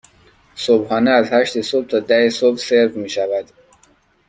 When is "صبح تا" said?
1.61-1.99